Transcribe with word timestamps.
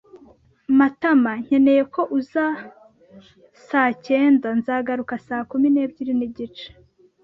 [Matama] 0.79 1.31
nkeneye 1.43 1.83
ko 1.93 2.01
uza 2.17 2.45
saa 3.67 3.91
cyenda. 4.05 4.47
Nzagaruka 4.57 5.15
saa 5.27 5.45
kumi 5.49 5.67
n'ebyiri 5.71 6.13
n'igice. 6.17 6.67